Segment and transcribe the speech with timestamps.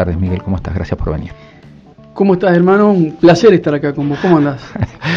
[0.00, 0.42] tardes, Miguel.
[0.42, 0.74] ¿Cómo estás?
[0.74, 1.30] Gracias por venir.
[2.14, 2.90] ¿Cómo estás, hermano?
[2.90, 4.18] Un placer estar acá con vos.
[4.22, 4.62] ¿Cómo andás?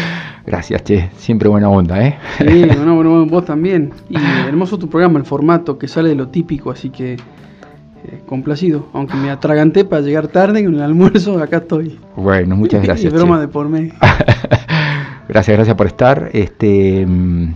[0.46, 1.08] Gracias, Che.
[1.16, 2.18] Siempre buena onda, ¿eh?
[2.36, 3.94] Sí, bueno, bueno, vos también.
[4.10, 4.16] Y
[4.46, 8.88] hermoso tu programa, el formato que sale de lo típico, así que eh, complacido.
[8.92, 11.98] Aunque me atraganté para llegar tarde con el almuerzo, acá estoy.
[12.14, 13.10] Bueno, muchas gracias.
[13.10, 13.94] Y broma de por medio.
[15.26, 16.28] gracias, gracias por estar.
[16.34, 17.54] Este, mm,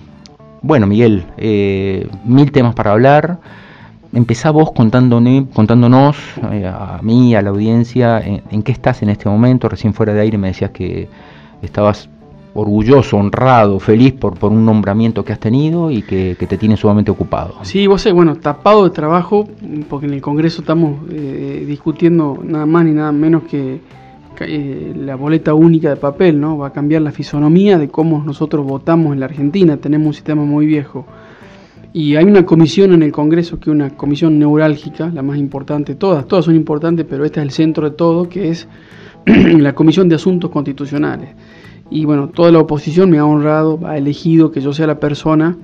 [0.63, 3.39] bueno, Miguel, eh, mil temas para hablar.
[4.13, 6.17] Empezá vos contándonos, contándonos
[6.53, 9.69] eh, a mí, a la audiencia, en, qué estás en este momento.
[9.69, 11.09] Recién fuera de aire me decías que
[11.63, 12.09] estabas
[12.55, 17.11] orgulloso, honrado, feliz por, por un nombramiento que has tenido y que, te tiene sumamente
[17.11, 17.57] ocupado.
[17.63, 19.47] Sí, vos sé, bueno, tapado de trabajo,
[19.89, 23.81] porque en el Congreso estamos eh, discutiendo nada más ni nada menos que
[24.41, 26.59] eh, la boleta única de papel, ¿no?
[26.59, 30.45] Va a cambiar la fisonomía de cómo nosotros votamos en la Argentina, tenemos un sistema
[30.45, 31.05] muy viejo.
[31.93, 35.95] Y hay una comisión en el Congreso que es una comisión neurálgica, la más importante,
[35.95, 38.69] todas, todas son importantes, pero esta es el centro de todo, que es
[39.27, 41.31] la Comisión de Asuntos Constitucionales.
[41.91, 45.57] Y bueno, toda la oposición me ha honrado, ha elegido que yo sea la persona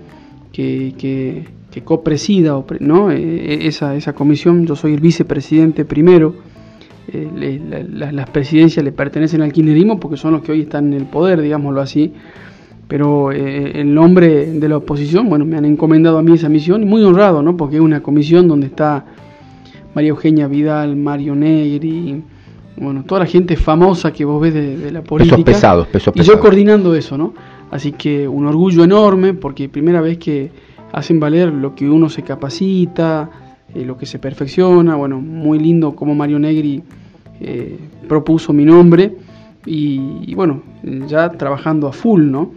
[0.52, 3.10] que, que, que copresida ¿no?
[3.10, 4.66] E, e, esa, esa comisión.
[4.66, 6.34] Yo soy el vicepresidente primero.
[7.08, 7.60] Eh,
[7.92, 11.42] las presidencias le pertenecen al kirchnerismo porque son los que hoy están en el poder,
[11.42, 12.14] digámoslo así
[12.88, 16.82] pero eh, el nombre de la oposición, bueno, me han encomendado a mí esa misión
[16.82, 17.56] y muy honrado, ¿no?
[17.56, 19.04] Porque es una comisión donde está
[19.94, 22.22] María Eugenia Vidal, Mario Negri,
[22.76, 25.36] bueno, toda la gente famosa que vos ves de, la política.
[25.36, 26.28] Pesos pesados, pesos pesados.
[26.28, 27.32] Y yo coordinando eso, ¿no?
[27.70, 30.50] Así que un orgullo enorme porque primera vez que
[30.92, 33.30] hacen valer lo que uno se capacita,
[33.74, 36.82] eh, lo que se perfecciona, bueno, muy lindo como Mario Negri
[37.40, 39.16] eh, propuso mi nombre
[39.66, 40.62] y bueno,
[41.06, 42.50] ya trabajando a full, ¿no?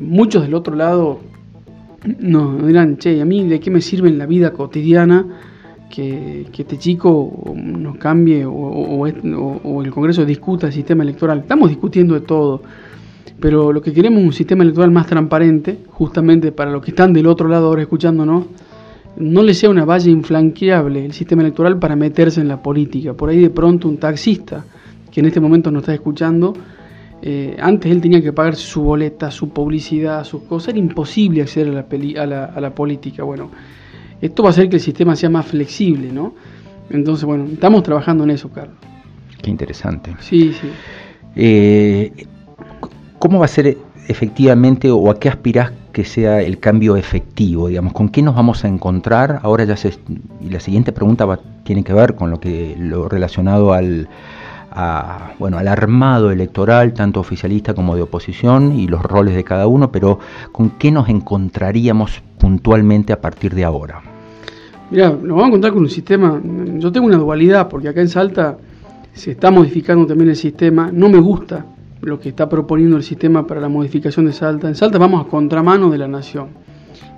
[0.00, 1.20] Muchos del otro lado
[2.18, 5.26] nos dirán, che, ¿a mí de qué me sirve en la vida cotidiana
[5.90, 11.40] que, este chico nos cambie o, el Congreso discuta el sistema electoral?
[11.40, 12.62] Estamos discutiendo de todo,
[13.40, 17.12] pero lo que queremos es un sistema electoral más transparente, justamente para los que están
[17.12, 18.44] del otro lado ahora escuchándonos,
[19.16, 23.14] no le sea una valla inflanqueable el sistema electoral para meterse en la política.
[23.14, 24.64] Por ahí de pronto un taxista
[25.10, 26.52] que en este momento nos está escuchando,
[27.22, 30.68] eh, antes él tenía que pagar su boleta, su publicidad, sus cosas.
[30.68, 33.24] Era imposible acceder a la, peli, a, la, a la, política.
[33.24, 33.50] Bueno,
[34.20, 36.34] esto va a hacer que el sistema sea más flexible, ¿no?
[36.90, 38.76] Entonces, bueno, estamos trabajando en eso, Carlos.
[39.42, 40.14] Qué interesante.
[40.20, 40.68] Sí, sí.
[41.34, 42.26] Eh,
[43.18, 43.76] ¿Cómo va a ser
[44.08, 47.68] efectivamente o a qué aspirás que sea el cambio efectivo?
[47.68, 49.40] Digamos, ¿con qué nos vamos a encontrar?
[49.42, 49.94] Ahora ya se...
[50.40, 54.08] Y la siguiente pregunta va, tiene que ver con lo, que, lo relacionado al
[55.38, 59.90] bueno, al armado electoral, tanto oficialista como de oposición, y los roles de cada uno,
[59.90, 60.18] pero
[60.52, 64.02] ¿con qué nos encontraríamos puntualmente a partir de ahora?
[64.90, 66.40] Mira, nos vamos a encontrar con un sistema,
[66.78, 68.58] yo tengo una dualidad, porque acá en Salta
[69.12, 71.64] se está modificando también el sistema, no me gusta
[72.02, 74.68] lo que está proponiendo el sistema para la modificación de Salta.
[74.68, 76.48] En Salta vamos a contramano de la nación.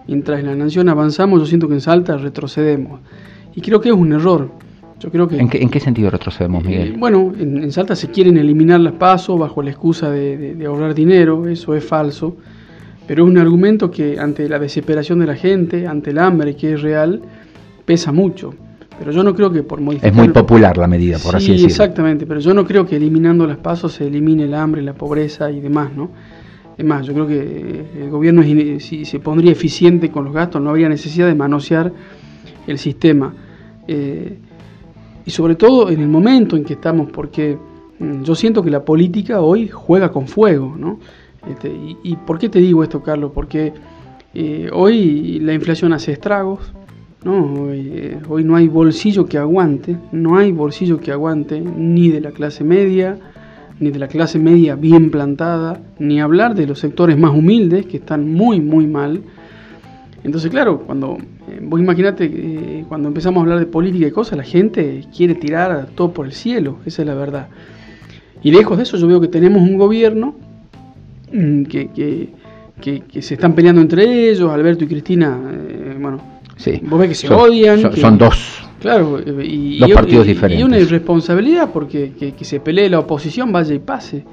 [0.06, 3.00] Mientras en la nación avanzamos, yo siento que en Salta retrocedemos.
[3.54, 4.48] Y creo que es un error.
[5.00, 6.96] Yo creo que, ¿En, qué, sentido retrocedemos, eh, Miguel?
[6.98, 11.74] bueno, en, Salta se quieren eliminar las pasos bajo la excusa de, ahorrar dinero, eso
[11.74, 12.36] es falso,
[13.06, 16.72] pero es un argumento que ante la desesperación de la gente, ante el hambre que
[16.72, 17.22] es real,
[17.84, 18.54] pesa mucho.
[18.98, 20.10] Pero yo no creo que por modificar...
[20.10, 21.68] Es muy popular la medida, por así decirlo.
[21.68, 25.48] exactamente, pero yo no creo que eliminando las pasos se elimine el hambre, la pobreza
[25.52, 26.10] y demás, ¿no?
[26.76, 28.42] Es más, yo creo que el gobierno,
[28.80, 31.92] si se pondría eficiente con los gastos, no habría necesidad de manosear
[32.66, 33.34] el sistema.
[33.86, 34.38] Eh,
[35.28, 37.58] y sobre todo en el momento en que estamos, porque
[37.98, 41.00] mm, yo siento que la política hoy juega con fuego, ¿no?
[41.46, 41.70] Este,
[42.02, 43.32] y, por qué te digo esto, Carlos?
[43.34, 43.74] Porque
[44.32, 46.72] eh, hoy la inflación hace estragos,
[47.24, 47.66] ¿no?
[47.74, 52.30] Eh, hoy, no hay bolsillo que aguante, no hay bolsillo que aguante ni de la
[52.30, 53.18] clase media,
[53.80, 57.98] ni de la clase media bien plantada, ni hablar de los sectores más humildes que
[57.98, 59.20] están muy, muy mal.
[60.24, 61.16] Entonces, claro, cuando
[61.48, 65.34] eh, vos imaginate eh, cuando empezamos a hablar de política y cosas, la gente quiere
[65.34, 67.48] tirar todo por el cielo, esa es la verdad.
[68.42, 70.34] Y lejos de eso, yo veo que tenemos un gobierno
[71.32, 72.30] mm, que,
[72.80, 76.20] que, se están peleando entre ellos, Alberto y Cristina, eh, bueno,
[76.56, 76.80] sí.
[76.82, 77.96] vos ves que se odian.
[77.96, 78.64] Son, dos.
[78.80, 80.60] Claro, y, dos partidos diferentes.
[80.60, 84.24] Y una irresponsabilidad porque que, se pelee la oposición, vaya y pase,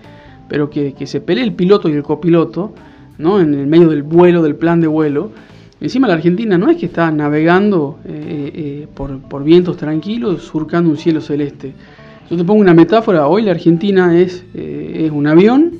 [0.48, 2.74] pero que, se pelee el piloto y el copiloto,
[3.18, 3.40] ¿no?
[3.40, 5.32] En el medio del vuelo, del plan de vuelo
[5.82, 10.98] Encima la Argentina no es que está navegando eh, eh, por, vientos tranquilos, surcando un
[10.98, 11.74] cielo celeste.
[12.30, 15.74] Yo te pongo una metáfora, hoy la Argentina es, eh, es un avión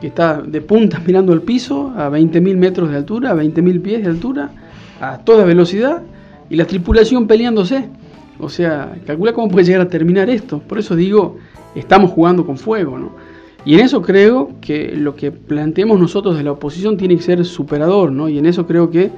[0.00, 4.02] que está de punta mirando el piso a 20.000 metros de altura, a 20.000 pies
[4.02, 4.50] de altura,
[5.00, 6.02] a toda velocidad,
[6.50, 7.88] y la tripulación peleándose,
[8.40, 10.58] O sea, calcula cómo puede llegar a terminar esto.
[10.58, 11.38] Por eso digo,
[11.76, 13.12] estamos jugando con fuego, ¿no?
[13.64, 17.44] Y en eso creo que lo que planteemos nosotros de la oposición tiene que ser
[17.44, 18.28] superador, ¿no?
[18.28, 19.10] Y en eso creo que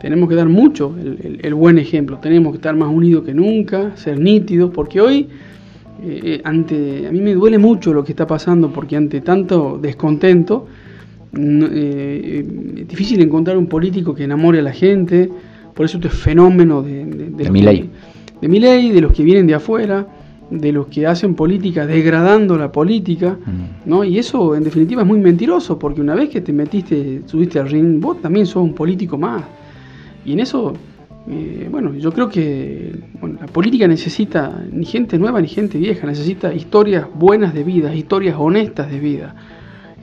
[0.00, 2.18] tenemos que dar mucho el, buen ejemplo.
[2.18, 5.28] Tenemos que estar más unidos que nunca, ser nítidos, porque hoy,
[6.02, 10.66] eh, ante, a mí me duele mucho lo que está pasando, porque ante tanto descontento,
[11.36, 12.44] eh,
[12.78, 15.30] es difícil encontrar un político que enamore a la gente,
[15.72, 17.90] por eso este fenómeno de, de, de, mi ley.
[18.40, 20.06] De mi ley, de los que vienen de afuera,
[20.60, 23.88] de los que hacen política degradando la política, mm.
[23.88, 24.04] ¿no?
[24.04, 27.68] Y eso en definitiva es muy mentiroso, porque una vez que te metiste, subiste al
[27.68, 29.42] ring, vos también sos un político más.
[30.24, 30.74] Y en eso,
[31.28, 32.92] eh, bueno, yo creo que
[33.40, 38.36] la política necesita ni gente nueva ni gente vieja, necesita historias buenas de vida, historias
[38.38, 39.34] honestas de vida,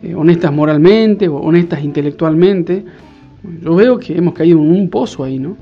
[0.03, 2.85] eh, honestas moralmente, honestas intelectualmente.
[3.63, 5.57] Yo veo que hemos caído en un pozo ahí, ¿no?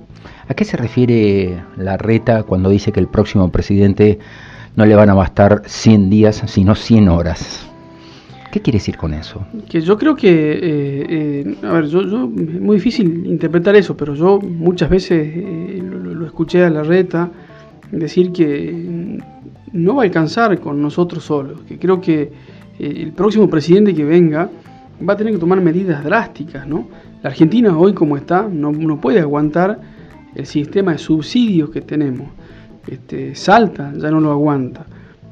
[0.49, 4.19] ¿A qué se refiere la reta cuando dice que el próximo presidente
[4.75, 7.69] no le van a bastar 100 días, sino 100 horas?
[8.51, 9.45] ¿Qué quiere decir con eso?
[9.69, 13.95] Que yo creo que, eh, eh, a ver, yo, yo, es muy difícil interpretar eso,
[13.95, 17.29] pero yo muchas veces eh, lo, escuché a la reta
[17.91, 19.19] decir que
[19.71, 22.31] no va a alcanzar con nosotros solos, que creo que
[22.79, 24.49] el próximo presidente que venga
[25.07, 26.87] va a tener que tomar medidas drásticas, ¿no?
[27.21, 29.79] La Argentina hoy como está no puede aguantar
[30.33, 32.29] el sistema de subsidios que tenemos.
[32.89, 34.85] Este, salta, ya no lo aguanta.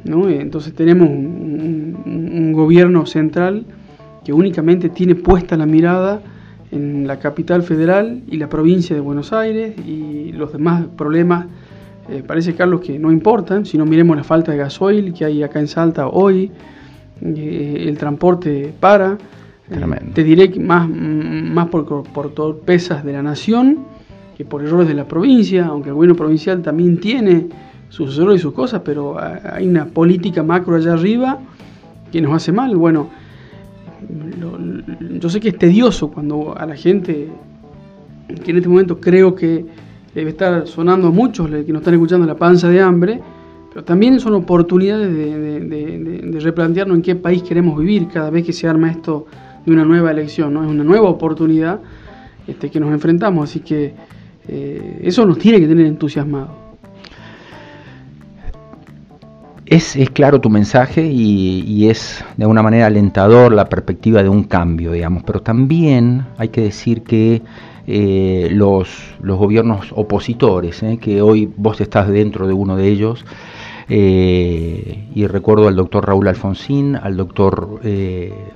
[0.06, 3.66] Entonces tenemos un, gobierno central
[4.24, 6.22] que únicamente tiene puesta la mirada
[6.72, 11.46] en la capital federal y la provincia de Buenos Aires y los demás problemas
[12.10, 15.44] eh, parece Carlos que no importan, si no miremos la falta de gasoil que hay
[15.44, 16.52] acá en Salta hoy,
[17.22, 19.18] eh, el transporte para,
[19.70, 23.97] eh, te diré que más, más por, por torpezas de la nación
[24.38, 27.48] que por errores de la provincia, aunque el gobierno provincial también tiene
[27.90, 31.40] sus errores y sus cosas, pero hay una política macro allá arriba
[32.12, 32.76] que nos hace mal.
[32.76, 33.10] Bueno,
[35.20, 37.30] yo sé que es tedioso cuando a la gente,
[38.44, 39.66] que en este momento creo que
[40.14, 43.20] debe estar sonando a muchos que nos están escuchando la panza de hambre,
[43.74, 48.68] pero también son oportunidades de, replantearnos en qué país queremos vivir cada vez que se
[48.68, 49.26] arma esto
[49.66, 50.64] de una nueva elección, ¿no?
[50.64, 51.80] Es una nueva oportunidad
[52.48, 53.96] este, que nos enfrentamos, así que
[54.48, 56.50] eh, eso nos tiene que tener entusiasmados.
[59.66, 64.94] Es, claro tu mensaje y, es de alguna manera alentador la perspectiva de un cambio,
[64.94, 67.42] digamos, pero también hay que decir que
[67.86, 68.88] eh, los,
[69.22, 73.26] los, gobiernos opositores, eh, que hoy vos estás dentro de uno de ellos,
[73.90, 77.80] y recuerdo al doctor Raúl Alfonsín, al doctor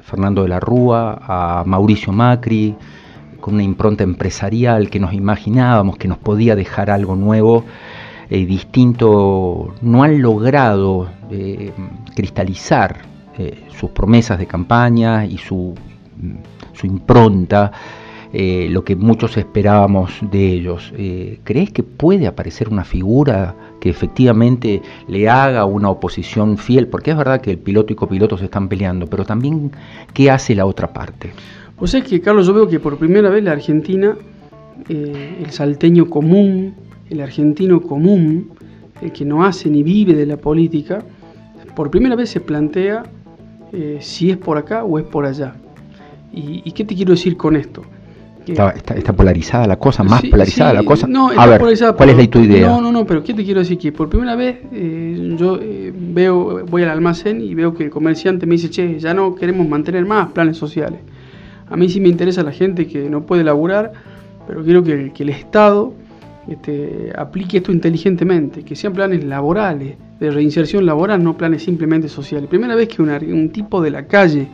[0.01, 2.75] Fernando de la Rúa, a Mauricio Macri,
[3.41, 7.65] con una impronta empresarial que nos imaginábamos que nos podía dejar algo nuevo
[8.33, 11.73] eh, distinto no han logrado eh,
[12.15, 13.01] cristalizar
[13.37, 15.75] eh, sus promesas de campaña y su,
[16.17, 16.35] mm,
[16.71, 17.73] su impronta,
[18.33, 20.93] lo que muchos esperábamos de ellos.
[21.43, 26.87] ¿Crees que puede aparecer una figura que efectivamente le haga una oposición fiel?
[26.87, 29.73] Porque es verdad que el piloto y copiloto se están peleando, pero también
[30.13, 31.33] ¿qué hace la otra parte?
[31.81, 34.15] Pues es que, Carlos, yo veo que por primera vez la Argentina,
[34.87, 36.75] el salteño común,
[37.09, 38.51] el argentino común,
[39.01, 41.03] el que no hace ni vive de la política,
[41.75, 43.01] por primera vez se plantea
[43.73, 45.55] eh, si es por acá o es por allá.
[46.31, 47.81] ¿Y, qué te quiero decir con esto?
[48.45, 51.07] Está, está, polarizada la cosa, más polarizada la cosa.
[51.07, 51.95] No, a ver, ¿cuál es la,
[52.27, 52.67] tu idea?
[52.67, 53.79] No, no, no, pero ¿qué te quiero decir?
[53.79, 57.89] Que por primera vez eh, yo eh, veo, voy al almacén y veo que el
[57.89, 60.99] comerciante me dice, che, ya no queremos mantener más planes sociales.
[61.71, 63.93] A mí sí me interesa la gente que no puede laburar,
[64.47, 65.93] pero quiero que, que el Estado
[66.47, 72.49] este, aplique esto inteligentemente, que sean planes laborales, de reinserción laboral, no planes simplemente sociales.
[72.49, 74.47] Primera vez que un tipo de la calle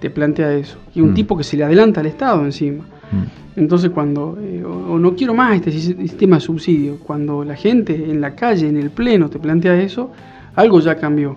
[0.00, 1.14] te plantea eso, y un mm.
[1.14, 2.84] tipo que se le adelanta al Estado encima.
[3.10, 3.60] Mm.
[3.60, 8.20] Entonces cuando, eh, o, no quiero más este sistema de subsidio, cuando la gente en
[8.20, 10.10] la calle, en el pleno, te plantea eso,
[10.54, 11.36] algo ya cambió.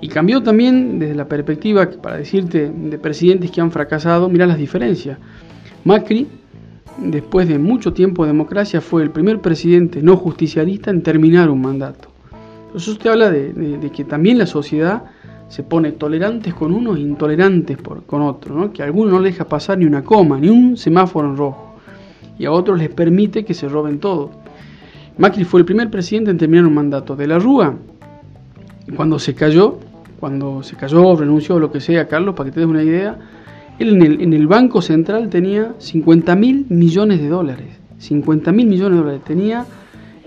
[0.00, 4.58] Y cambió también desde la perspectiva, para decirte, de presidentes que han fracasado, mira las
[4.58, 5.18] diferencias.
[5.84, 6.26] Macri
[6.98, 11.60] después de mucho tiempo de democracia, fue el primer presidente no justicialista en terminar un
[11.60, 12.08] mandato.
[12.74, 15.04] Eso usted habla de, que también la sociedad
[15.48, 19.48] se pone tolerantes con uno e intolerantes con otro, que a algunos no les deja
[19.48, 21.74] pasar ni una coma, ni un semáforo en rojo,
[22.38, 24.30] y a otros les permite que se roben todo.
[25.18, 27.16] Macri fue el primer presidente en terminar un mandato.
[27.16, 27.74] De la Rúa,
[28.94, 29.78] cuando se cayó,
[30.20, 33.18] cuando se cayó, renunció, lo que sea, Carlos, para que te des una idea,
[33.78, 37.68] él en el, Banco Central tenía 50 mil millones de dólares.
[37.96, 39.24] 50 mil millones de dólares.
[39.24, 39.64] Tenía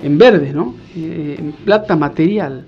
[0.01, 0.73] en verdes, ¿no?
[0.95, 2.65] Eh, en plata material.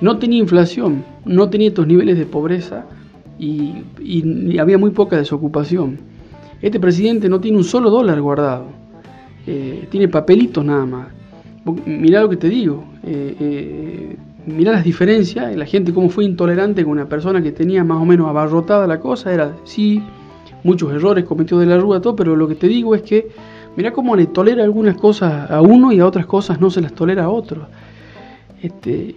[0.00, 2.86] No tenía inflación, no tenía estos niveles de pobreza
[3.38, 3.74] y,
[4.58, 5.98] había muy poca desocupación.
[6.62, 8.66] Este presidente no tiene un solo dólar guardado,
[9.46, 11.08] eh, tiene papelitos nada más.
[11.84, 16.92] Mirá lo que te digo, eh, mirá las diferencias, la gente cómo fue intolerante con
[16.92, 20.02] una persona que tenía más o menos abarrotada la cosa, era, sí,
[20.64, 23.28] muchos errores cometió de la Rúa, todo, pero lo que te digo es que
[23.76, 26.92] Mirá cómo le tolera algunas cosas a uno y a otras cosas no se las
[26.92, 27.68] tolera a otro.
[28.60, 29.14] Este,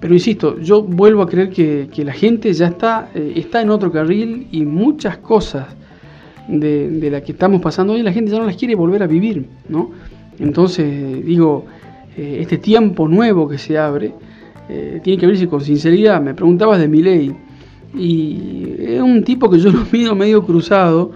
[0.00, 3.90] pero insisto, yo vuelvo a creer que, la gente ya está, eh, está en otro
[3.90, 5.66] carril y muchas cosas
[6.46, 9.06] de, de las que estamos pasando hoy la gente ya no las quiere volver a
[9.06, 9.46] vivir.
[9.68, 9.90] ¿no?
[10.38, 11.66] Entonces, digo,
[12.16, 14.14] eh, este tiempo nuevo que se abre
[14.68, 16.20] eh, tiene que verse con sinceridad.
[16.20, 17.34] Me preguntabas de mi ley
[17.94, 21.12] y es un tipo que yo lo mido medio cruzado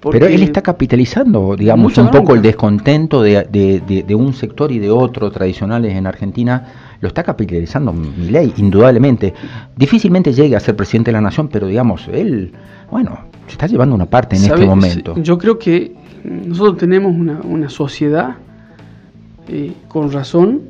[0.00, 5.30] pero él está capitalizando, digamos, un poco el descontento de, un sector y de otro
[5.30, 6.66] tradicionales en Argentina,
[7.00, 9.34] lo está capitalizando mi ley, indudablemente.
[9.76, 12.52] Difícilmente llegue a ser presidente de la nación, pero digamos, él,
[12.90, 15.14] bueno, se está llevando una parte en este momento.
[15.20, 18.36] Yo creo que nosotros tenemos una, sociedad
[19.48, 20.62] eh, con razón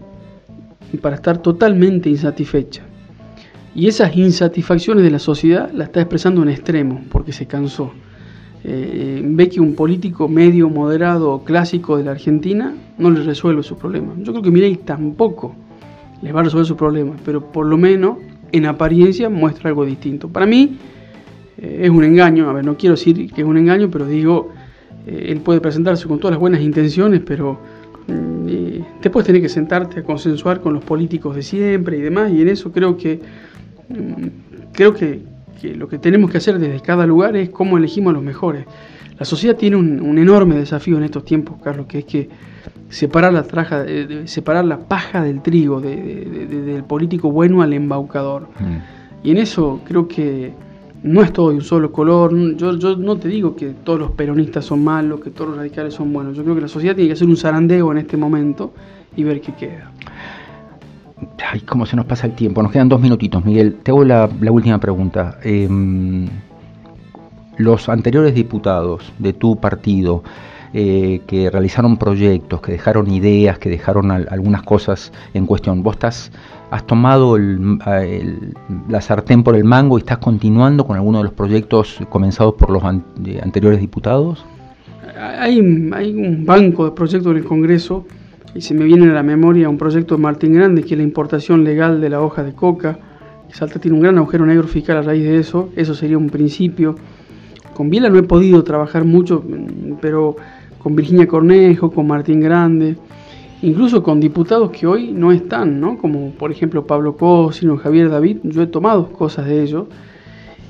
[0.97, 2.83] para estar totalmente insatisfecha.
[3.75, 7.92] Y esas insatisfacciones de la sociedad la está expresando en extremo, porque se cansó
[8.64, 13.76] eh, ve que un político medio, moderado, clásico de la Argentina no le resuelve su
[13.76, 14.14] problema.
[14.18, 15.54] Yo creo que Milei tampoco
[16.23, 18.18] les va a resolver su problema, pero por lo menos
[18.50, 20.28] en apariencia muestra algo distinto.
[20.28, 20.76] Para mí
[21.59, 24.50] eh, es un engaño, a ver, no quiero decir que es un engaño, pero digo,
[25.07, 27.61] eh, él puede presentarse con todas las buenas intenciones, pero
[28.09, 28.38] mm,
[29.02, 32.49] después tenés que sentarte a consensuar con los políticos de siempre y demás, y en
[32.49, 33.21] eso creo que
[33.88, 34.26] mm,
[34.73, 35.23] creo que
[35.61, 38.64] que lo que tenemos que hacer desde cada lugar es cómo elegimos a los mejores.
[39.19, 42.28] La sociedad tiene un, enorme desafío en estos tiempos, Carlos, que es que
[42.88, 43.85] separar la, traja,
[44.26, 48.49] separar la paja del trigo, del político bueno al embaucador.
[48.61, 49.26] Mm.
[49.26, 50.52] Y en eso creo que
[51.02, 52.35] no es todo de un solo color.
[52.57, 56.12] Yo, no te digo que todos los peronistas son malos, que todos los radicales son
[56.12, 56.37] buenos.
[56.37, 58.73] Yo creo que la sociedad tiene que hacer un zarandeo en este momento
[59.17, 59.93] y ver qué queda.
[61.50, 62.62] Ay, cómo se nos pasa el tiempo.
[62.62, 63.76] Nos quedan dos minutitos, Miguel.
[63.83, 65.38] Te hago la, última pregunta.
[65.43, 66.26] Em,
[67.57, 70.23] los anteriores diputados de tu partido
[70.72, 76.30] eh, que realizaron proyectos, que dejaron ideas, que dejaron algunas cosas en cuestión, ¿vos estás,
[76.70, 81.98] has tomado la sartén por el mango y estás continuando con alguno de los proyectos
[82.10, 84.44] comenzados por los anteriores diputados?
[85.18, 85.58] Hay,
[85.92, 88.04] hay un banco de proyectos en el Congreso
[88.54, 91.04] y se me viene a la memoria un proyecto de Martín Grande, que es la
[91.04, 92.98] importación legal de la hoja de coca.
[93.50, 96.96] Salta tiene un gran agujero negro fiscal a raíz de eso, eso sería un principio.
[97.75, 99.44] Con Biela no he podido trabajar mucho,
[100.00, 100.37] pero
[100.78, 102.97] con Virginia Cornejo, con Martín Grande,
[103.62, 105.99] incluso con diputados que hoy no están, ¿no?
[105.99, 109.87] como por ejemplo Pablo Cosino, Javier David, yo he tomado cosas de ellos.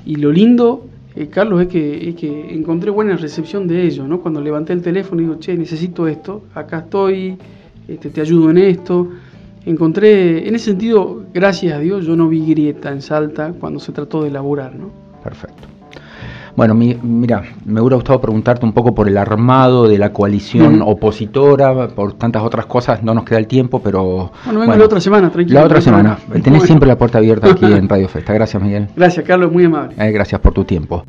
[0.05, 0.85] Y lo lindo,
[1.15, 2.23] eh, Carlos, es que, es
[2.53, 4.07] encontré buena recepción de ellos.
[4.07, 4.21] ¿no?
[4.21, 7.37] Cuando levanté el teléfono y digo, che, necesito esto, acá estoy,
[7.87, 9.07] este, te ayudo en esto.
[9.65, 13.91] Encontré, en ese sentido, gracias a Dios, yo no vi grieta en Salta cuando se
[13.91, 14.89] trató de elaborar, ¿no?
[15.23, 15.78] Perfecto.
[16.59, 21.87] Bueno, mira, me hubiera gustado preguntarte un poco por el armado de la coalición opositora,
[21.87, 24.33] por tantas otras cosas, no nos queda el tiempo, pero...
[24.43, 25.57] Bueno, vengo la otra semana, tranquilo.
[25.57, 26.17] La otra semana.
[26.43, 28.33] Tenés siempre la puerta abierta aquí en Radio Festa.
[28.33, 28.89] Gracias, Miguel.
[28.93, 29.95] Gracias, Carlos, muy amable.
[29.97, 31.05] Eh, gracias por tu tiempo.